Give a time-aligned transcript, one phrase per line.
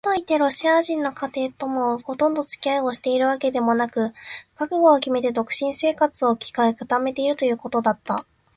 [0.03, 4.09] かといってロシア人の家庭ともほとんどつき合いをしているわけでもなく、
[4.55, 8.25] 覚悟をきめた独身生活を固めているということだった。